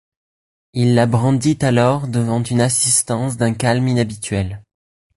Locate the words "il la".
0.73-1.05